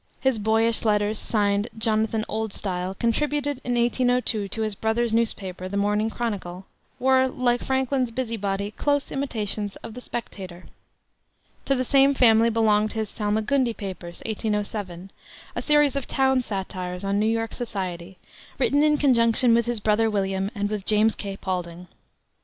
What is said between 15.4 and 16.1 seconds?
a series of